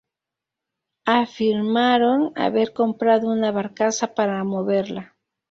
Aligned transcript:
Afirmaron 1.05 2.31
haber 2.35 2.73
comprado 2.73 3.29
una 3.29 3.51
barcaza 3.51 4.15
para 4.15 4.43
moverla. 4.43 5.15